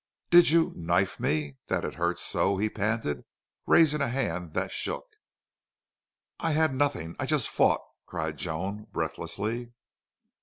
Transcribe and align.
"Did 0.31 0.49
you 0.49 0.73
knife 0.75 1.19
me 1.19 1.57
that 1.67 1.85
it 1.85 1.93
hurts 1.93 2.23
so?" 2.23 2.57
he 2.57 2.71
panted, 2.71 3.23
raising 3.67 4.01
a 4.01 4.07
hand 4.07 4.53
that 4.55 4.71
shook. 4.71 5.05
"I 6.39 6.53
had 6.53 6.73
nothing.... 6.73 7.15
I 7.19 7.27
just 7.27 7.49
fought," 7.49 7.81
cried 8.07 8.37
Joan, 8.37 8.87
breathlessly. 8.91 9.73